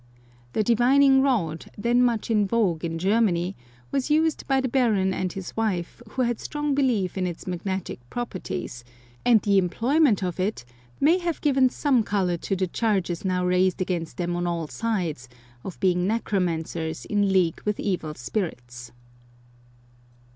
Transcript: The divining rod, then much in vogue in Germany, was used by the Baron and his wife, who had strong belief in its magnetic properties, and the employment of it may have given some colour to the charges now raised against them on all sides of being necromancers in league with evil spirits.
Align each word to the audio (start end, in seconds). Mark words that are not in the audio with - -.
The 0.53 0.63
divining 0.63 1.21
rod, 1.21 1.67
then 1.77 2.01
much 2.01 2.31
in 2.31 2.47
vogue 2.47 2.83
in 2.83 2.97
Germany, 2.97 3.55
was 3.91 4.09
used 4.09 4.47
by 4.47 4.59
the 4.59 4.67
Baron 4.67 5.13
and 5.13 5.31
his 5.31 5.55
wife, 5.55 6.01
who 6.09 6.23
had 6.23 6.39
strong 6.39 6.73
belief 6.73 7.19
in 7.19 7.27
its 7.27 7.45
magnetic 7.45 7.99
properties, 8.09 8.83
and 9.23 9.43
the 9.43 9.59
employment 9.59 10.23
of 10.23 10.39
it 10.39 10.65
may 10.99 11.19
have 11.19 11.39
given 11.39 11.69
some 11.69 12.01
colour 12.01 12.37
to 12.37 12.55
the 12.55 12.65
charges 12.65 13.23
now 13.23 13.45
raised 13.45 13.79
against 13.79 14.17
them 14.17 14.35
on 14.35 14.47
all 14.47 14.67
sides 14.67 15.29
of 15.63 15.79
being 15.79 16.07
necromancers 16.07 17.05
in 17.05 17.31
league 17.31 17.61
with 17.63 17.79
evil 17.79 18.15
spirits. 18.15 18.91